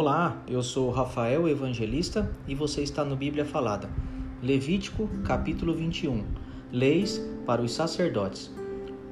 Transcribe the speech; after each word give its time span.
Olá, 0.00 0.40
eu 0.46 0.62
sou 0.62 0.92
Rafael 0.92 1.48
Evangelista 1.48 2.30
e 2.46 2.54
você 2.54 2.82
está 2.82 3.04
no 3.04 3.16
Bíblia 3.16 3.44
Falada. 3.44 3.90
Levítico, 4.40 5.08
capítulo 5.24 5.74
21. 5.74 6.24
Leis 6.70 7.20
para 7.44 7.60
os 7.60 7.72
sacerdotes. 7.72 8.48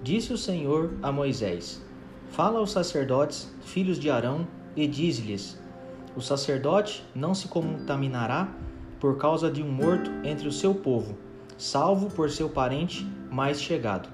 Disse 0.04 0.33
o 0.33 0.38
Senhor 0.38 0.95
a 1.03 1.10
Moisés: 1.10 1.85
Fala 2.31 2.60
aos 2.60 2.71
sacerdotes, 2.71 3.53
filhos 3.63 3.99
de 3.99 4.09
Arão, 4.09 4.46
e 4.77 4.87
diz-lhes: 4.87 5.60
O 6.14 6.21
sacerdote 6.21 7.05
não 7.17 7.35
se 7.35 7.49
contaminará 7.49 8.55
por 9.00 9.17
causa 9.17 9.50
de 9.50 9.64
um 9.64 9.68
morto 9.68 10.09
entre 10.23 10.46
o 10.46 10.53
seu 10.53 10.73
povo, 10.73 11.18
salvo 11.59 12.09
por 12.10 12.31
seu 12.31 12.49
parente 12.49 13.05
mais 13.28 13.60
chegado, 13.60 14.09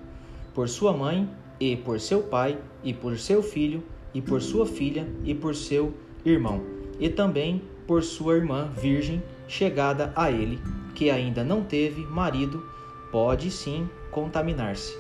por 0.55 0.71
sua 0.71 0.95
mãe 0.95 1.29
e 1.61 1.77
por 1.77 2.01
seu 2.01 2.23
pai, 2.23 2.59
e 2.83 2.95
por 2.95 3.19
seu 3.19 3.43
filho, 3.43 3.85
e 4.15 4.23
por 4.23 4.41
sua 4.41 4.65
filha, 4.65 5.07
e 5.23 5.35
por 5.35 5.55
seu 5.55 5.93
irmão, 6.25 6.63
e 6.99 7.09
também 7.09 7.63
por 7.87 8.03
sua 8.03 8.37
irmã 8.37 8.71
virgem 8.81 9.23
chegada 9.49 10.13
a 10.15 10.31
ele, 10.31 10.61
que 10.95 11.11
ainda 11.11 11.43
não 11.43 11.63
teve 11.63 12.07
marido, 12.07 12.65
pode 13.11 13.51
sim 13.51 13.89
contaminar-se. 14.11 14.97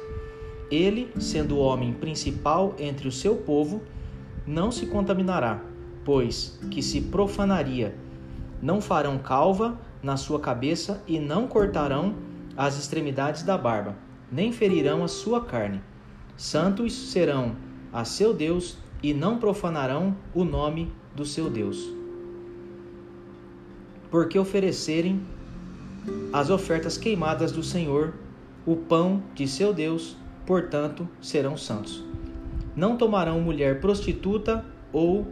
Ele, 0.70 1.10
sendo 1.20 1.56
o 1.56 1.60
homem 1.60 1.92
principal 1.92 2.74
entre 2.78 3.06
o 3.06 3.12
seu 3.12 3.36
povo, 3.36 3.82
não 4.46 4.72
se 4.72 4.86
contaminará, 4.86 5.62
pois 6.04 6.58
que 6.70 6.82
se 6.82 7.00
profanaria. 7.00 7.94
Não 8.60 8.80
farão 8.80 9.18
calva 9.18 9.78
na 10.02 10.16
sua 10.16 10.40
cabeça 10.40 11.02
e 11.06 11.18
não 11.18 11.46
cortarão 11.46 12.14
as 12.56 12.78
extremidades 12.78 13.42
da 13.42 13.56
barba, 13.56 13.96
nem 14.30 14.52
ferirão 14.52 15.04
a 15.04 15.08
sua 15.08 15.44
carne. 15.44 15.80
Santos 16.36 16.92
serão 16.92 17.56
a 17.92 18.04
seu 18.04 18.34
Deus 18.34 18.78
e 19.02 19.12
não 19.12 19.38
profanarão 19.38 20.16
o 20.34 20.44
nome 20.44 20.90
do 21.14 21.24
seu 21.24 21.50
Deus. 21.50 21.92
Porque 24.10 24.38
oferecerem 24.38 25.22
as 26.32 26.50
ofertas 26.50 26.98
queimadas 26.98 27.52
do 27.52 27.62
Senhor, 27.62 28.14
o 28.66 28.76
pão 28.76 29.22
de 29.34 29.46
seu 29.46 29.72
Deus, 29.72 30.16
portanto, 30.46 31.08
serão 31.20 31.56
santos. 31.56 32.04
Não 32.74 32.96
tomarão 32.96 33.40
mulher 33.40 33.80
prostituta 33.80 34.64
ou 34.92 35.26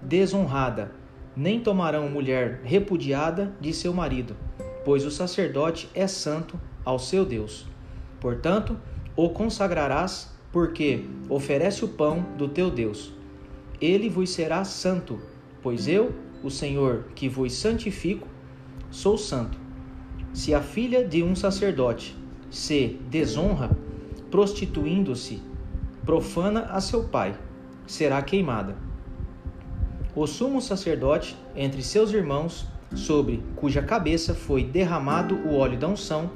desonrada, 0.00 0.92
nem 1.36 1.60
tomarão 1.60 2.08
mulher 2.08 2.60
repudiada 2.64 3.54
de 3.60 3.72
seu 3.72 3.92
marido, 3.92 4.36
pois 4.84 5.04
o 5.04 5.10
sacerdote 5.10 5.88
é 5.94 6.06
santo 6.06 6.58
ao 6.84 6.98
seu 6.98 7.24
Deus. 7.24 7.66
Portanto, 8.20 8.76
o 9.14 9.30
consagrarás, 9.30 10.30
porque 10.50 11.04
oferece 11.28 11.84
o 11.84 11.88
pão 11.88 12.24
do 12.36 12.48
teu 12.48 12.70
Deus 12.70 13.12
ele 13.82 14.08
vos 14.08 14.30
será 14.30 14.64
santo, 14.64 15.18
pois 15.60 15.88
eu, 15.88 16.14
o 16.40 16.48
Senhor, 16.48 17.06
que 17.16 17.28
vos 17.28 17.52
santifico, 17.52 18.28
sou 18.92 19.18
santo. 19.18 19.58
Se 20.32 20.54
a 20.54 20.62
filha 20.62 21.04
de 21.04 21.20
um 21.20 21.34
sacerdote 21.34 22.16
se 22.48 23.00
desonra, 23.10 23.76
prostituindo-se, 24.30 25.42
profana 26.06 26.66
a 26.70 26.80
seu 26.80 27.04
pai, 27.04 27.36
será 27.84 28.22
queimada. 28.22 28.76
O 30.14 30.26
sumo 30.28 30.62
sacerdote, 30.62 31.36
entre 31.56 31.82
seus 31.82 32.12
irmãos, 32.12 32.66
sobre 32.94 33.42
cuja 33.56 33.82
cabeça 33.82 34.32
foi 34.32 34.62
derramado 34.62 35.34
o 35.34 35.56
óleo 35.56 35.78
da 35.78 35.88
unção, 35.88 36.30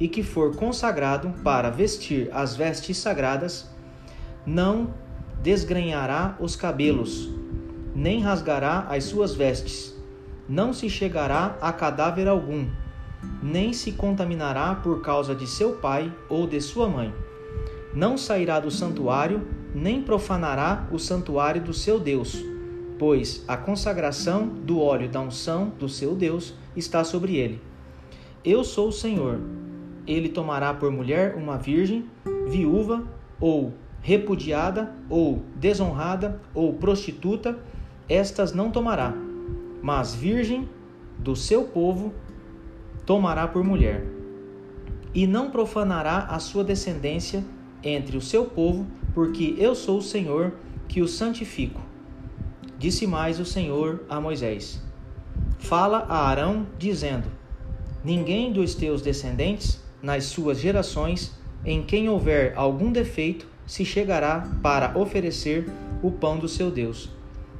e 0.00 0.08
que 0.08 0.22
for 0.22 0.54
consagrado 0.56 1.34
para 1.42 1.70
vestir 1.70 2.30
as 2.32 2.56
vestes 2.56 2.96
sagradas, 2.96 3.70
não 4.46 4.94
desgrenhará 5.46 6.36
os 6.40 6.56
cabelos, 6.56 7.30
nem 7.94 8.20
rasgará 8.20 8.84
as 8.90 9.04
suas 9.04 9.32
vestes, 9.32 9.96
não 10.48 10.72
se 10.72 10.90
chegará 10.90 11.56
a 11.60 11.72
cadáver 11.72 12.26
algum, 12.26 12.66
nem 13.40 13.72
se 13.72 13.92
contaminará 13.92 14.74
por 14.74 15.02
causa 15.02 15.36
de 15.36 15.46
seu 15.46 15.74
pai 15.74 16.12
ou 16.28 16.48
de 16.48 16.60
sua 16.60 16.88
mãe. 16.88 17.14
Não 17.94 18.18
sairá 18.18 18.58
do 18.58 18.72
santuário, 18.72 19.46
nem 19.72 20.02
profanará 20.02 20.88
o 20.90 20.98
santuário 20.98 21.62
do 21.62 21.72
seu 21.72 22.00
Deus, 22.00 22.44
pois 22.98 23.44
a 23.46 23.56
consagração 23.56 24.48
do 24.48 24.80
óleo 24.80 25.08
da 25.08 25.20
unção 25.20 25.72
do 25.78 25.88
seu 25.88 26.16
Deus 26.16 26.54
está 26.74 27.04
sobre 27.04 27.36
ele. 27.36 27.62
Eu 28.44 28.64
sou 28.64 28.88
o 28.88 28.92
Senhor. 28.92 29.38
Ele 30.08 30.28
tomará 30.28 30.74
por 30.74 30.90
mulher 30.90 31.36
uma 31.36 31.56
virgem, 31.56 32.04
viúva 32.48 33.04
ou 33.40 33.72
repudiada 34.06 34.94
ou 35.10 35.42
desonrada 35.56 36.40
ou 36.54 36.72
prostituta, 36.74 37.58
estas 38.08 38.52
não 38.52 38.70
tomará, 38.70 39.12
mas 39.82 40.14
virgem 40.14 40.68
do 41.18 41.34
seu 41.34 41.64
povo 41.64 42.14
tomará 43.04 43.48
por 43.48 43.64
mulher. 43.64 44.06
E 45.12 45.26
não 45.26 45.50
profanará 45.50 46.18
a 46.30 46.38
sua 46.38 46.62
descendência 46.62 47.44
entre 47.82 48.16
o 48.16 48.20
seu 48.20 48.44
povo, 48.44 48.86
porque 49.12 49.56
eu 49.58 49.74
sou 49.74 49.98
o 49.98 50.02
Senhor 50.02 50.52
que 50.86 51.02
o 51.02 51.08
santifico. 51.08 51.80
Disse 52.78 53.08
mais 53.08 53.40
o 53.40 53.44
Senhor 53.44 54.04
a 54.08 54.20
Moisés: 54.20 54.80
Fala 55.58 56.06
a 56.08 56.28
Arão, 56.28 56.64
dizendo: 56.78 57.26
Ninguém 58.04 58.52
dos 58.52 58.76
teus 58.76 59.02
descendentes, 59.02 59.82
nas 60.00 60.26
suas 60.26 60.60
gerações, 60.60 61.32
em 61.64 61.82
quem 61.82 62.08
houver 62.08 62.52
algum 62.54 62.92
defeito, 62.92 63.55
se 63.66 63.84
chegará 63.84 64.48
para 64.62 64.96
oferecer 64.96 65.66
o 66.02 66.10
pão 66.10 66.38
do 66.38 66.48
seu 66.48 66.70
Deus. 66.70 67.10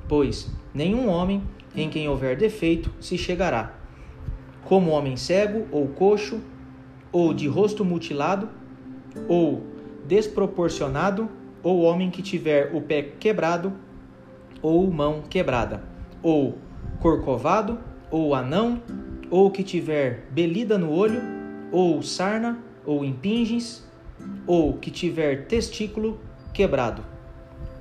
Pois 0.09 0.51
nenhum 0.73 1.09
homem 1.09 1.43
em 1.75 1.91
quem 1.91 2.09
houver 2.09 2.37
defeito 2.37 2.91
se 3.01 3.19
chegará, 3.19 3.75
como 4.65 4.91
homem 4.91 5.17
cego 5.17 5.67
ou 5.71 5.89
coxo, 5.89 6.41
ou 7.13 7.33
de 7.33 7.47
rosto 7.47 7.85
mutilado, 7.85 8.49
ou 9.29 9.63
desproporcionado, 10.07 11.29
ou 11.63 11.83
homem 11.83 12.11
que 12.11 12.23
tiver 12.23 12.75
o 12.75 12.81
pé 12.81 13.03
quebrado, 13.03 13.73
ou 14.63 14.91
mão 14.91 15.23
quebrada, 15.29 15.83
ou 16.23 16.59
corcovado, 17.01 17.79
ou 18.11 18.35
anão, 18.35 18.83
ou 19.31 19.51
que 19.51 19.63
tiver 19.63 20.27
belida 20.31 20.79
no 20.79 20.93
olho, 20.93 21.21
ou 21.73 22.03
sarna, 22.03 22.59
ou 22.85 23.05
impinges, 23.05 23.86
ou 24.47 24.75
que 24.75 24.91
tiver 24.91 25.47
testículo 25.47 26.21
quebrado. 26.53 27.03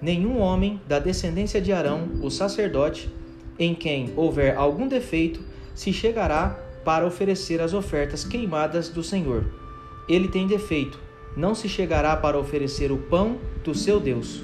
Nenhum 0.01 0.39
homem 0.39 0.79
da 0.87 0.99
descendência 0.99 1.61
de 1.61 1.71
Arão, 1.71 2.09
o 2.21 2.29
sacerdote, 2.29 3.09
em 3.57 3.73
quem 3.73 4.11
houver 4.15 4.55
algum 4.57 4.87
defeito, 4.87 5.41
se 5.73 5.93
chegará 5.93 6.59
para 6.83 7.05
oferecer 7.05 7.61
as 7.61 7.73
ofertas 7.73 8.23
queimadas 8.23 8.89
do 8.89 9.01
Senhor. 9.01 9.45
Ele 10.07 10.27
tem 10.27 10.45
defeito, 10.45 10.99
não 11.35 11.55
se 11.55 11.67
chegará 11.67 12.15
para 12.15 12.37
oferecer 12.37 12.91
o 12.91 12.97
pão 12.97 13.37
do 13.63 13.73
seu 13.73 13.99
Deus. 13.99 14.41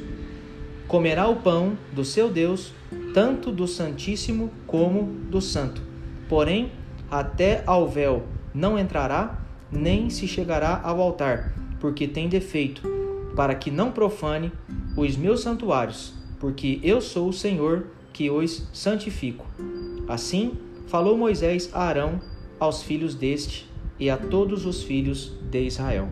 Comerá 0.88 1.28
o 1.28 1.38
pão 1.38 1.78
do 1.94 2.04
seu 2.04 2.30
Deus, 2.30 2.74
tanto 3.14 3.52
do 3.52 3.68
Santíssimo 3.68 4.52
como 4.66 5.04
do 5.30 5.40
Santo. 5.40 5.82
Porém, 6.28 6.72
até 7.10 7.64
ao 7.66 7.88
véu 7.88 8.24
não 8.54 8.78
entrará, 8.78 9.40
nem 9.72 10.10
se 10.10 10.28
chegará 10.28 10.82
ao 10.84 11.00
altar, 11.00 11.54
porque 11.82 12.08
tem 12.08 12.30
defeito, 12.30 12.84
para 13.36 13.56
que 13.56 13.72
não 13.72 13.92
profane 13.92 14.52
os 14.96 15.18
meus 15.18 15.42
santuários, 15.42 16.14
porque 16.40 16.80
eu 16.84 17.02
sou 17.02 17.28
o 17.28 17.34
Senhor 17.34 17.88
que 18.14 18.30
os 18.30 18.68
santifico. 18.72 19.46
Assim 20.08 20.54
falou 20.88 21.18
Moisés 21.18 21.70
a 21.74 21.84
Arão, 21.84 22.22
aos 22.60 22.84
filhos 22.84 23.16
deste 23.16 23.68
e 24.00 24.10
a 24.10 24.16
todos 24.16 24.66
os 24.66 24.84
filhos 24.84 25.34
de 25.50 25.66
Israel. 25.66 26.10